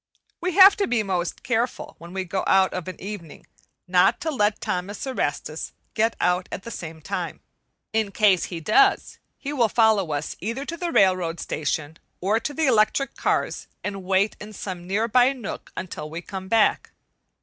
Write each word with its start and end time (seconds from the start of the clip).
We 0.41 0.55
have 0.55 0.75
to 0.77 0.87
be 0.87 1.03
most 1.03 1.43
careful 1.43 1.93
when 1.99 2.11
we 2.11 2.23
go 2.23 2.43
out 2.47 2.73
of 2.73 2.87
an 2.87 2.99
evening, 2.99 3.45
not 3.87 4.19
to 4.21 4.31
let 4.31 4.59
Thomas 4.59 5.05
Erastus 5.05 5.73
get 5.93 6.15
out 6.19 6.49
at 6.51 6.63
the 6.63 6.71
same 6.71 7.01
time. 7.03 7.39
In 7.93 8.11
case 8.11 8.45
he 8.45 8.59
does, 8.59 9.19
he 9.37 9.53
will 9.53 9.69
follow 9.69 10.11
us 10.11 10.35
either 10.39 10.65
to 10.65 10.75
the 10.75 10.91
railroad 10.91 11.39
station 11.39 11.97
or 12.19 12.39
to 12.39 12.51
the 12.51 12.65
electric 12.65 13.13
cars 13.15 13.67
and 13.83 14.03
wait 14.03 14.35
in 14.41 14.53
some 14.53 14.87
near 14.87 15.07
by 15.07 15.33
nook 15.33 15.71
until 15.77 16.09
we 16.09 16.23
come 16.23 16.47
back. 16.47 16.93